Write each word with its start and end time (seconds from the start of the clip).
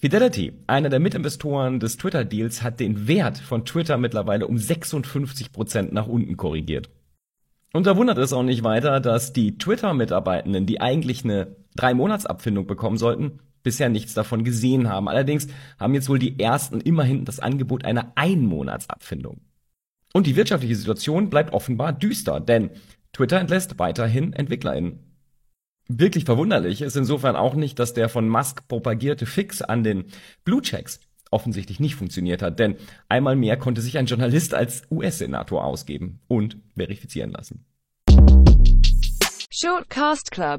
Fidelity, 0.00 0.52
einer 0.68 0.90
der 0.90 1.00
Mitinvestoren 1.00 1.80
des 1.80 1.96
Twitter-Deals, 1.96 2.62
hat 2.62 2.78
den 2.78 3.08
Wert 3.08 3.36
von 3.36 3.64
Twitter 3.64 3.98
mittlerweile 3.98 4.46
um 4.46 4.56
56 4.56 5.50
Prozent 5.50 5.92
nach 5.92 6.06
unten 6.06 6.36
korrigiert. 6.36 6.88
Und 7.72 7.84
da 7.88 7.96
wundert 7.96 8.16
es 8.18 8.32
auch 8.32 8.44
nicht 8.44 8.62
weiter, 8.62 9.00
dass 9.00 9.32
die 9.32 9.58
Twitter-Mitarbeitenden, 9.58 10.66
die 10.66 10.80
eigentlich 10.80 11.24
eine 11.24 11.56
Drei-Monats-Abfindung 11.74 12.68
bekommen 12.68 12.96
sollten, 12.96 13.40
bisher 13.64 13.88
nichts 13.88 14.14
davon 14.14 14.44
gesehen 14.44 14.88
haben. 14.88 15.08
Allerdings 15.08 15.48
haben 15.80 15.94
jetzt 15.94 16.08
wohl 16.08 16.20
die 16.20 16.38
ersten 16.38 16.80
immerhin 16.80 17.24
das 17.24 17.40
Angebot 17.40 17.84
einer 17.84 18.12
Ein-Monats-Abfindung. 18.14 19.40
Und 20.14 20.28
die 20.28 20.36
wirtschaftliche 20.36 20.76
Situation 20.76 21.28
bleibt 21.28 21.52
offenbar 21.52 21.92
düster, 21.92 22.38
denn 22.38 22.70
Twitter 23.12 23.40
entlässt 23.40 23.80
weiterhin 23.80 24.32
EntwicklerInnen. 24.32 25.07
Wirklich 25.90 26.26
verwunderlich 26.26 26.82
ist 26.82 26.96
insofern 26.96 27.34
auch 27.34 27.54
nicht, 27.54 27.78
dass 27.78 27.94
der 27.94 28.10
von 28.10 28.28
Musk 28.28 28.68
propagierte 28.68 29.24
Fix 29.24 29.62
an 29.62 29.82
den 29.82 30.04
Blue 30.44 30.60
Checks 30.60 31.00
offensichtlich 31.30 31.80
nicht 31.80 31.94
funktioniert 31.94 32.42
hat, 32.42 32.58
denn 32.58 32.76
einmal 33.08 33.36
mehr 33.36 33.56
konnte 33.56 33.80
sich 33.80 33.96
ein 33.96 34.04
Journalist 34.04 34.52
als 34.52 34.82
US-Senator 34.90 35.64
ausgeben 35.64 36.20
und 36.28 36.58
verifizieren 36.76 37.32
lassen. 37.32 37.64
Shortcast 39.50 40.30
Club 40.30 40.56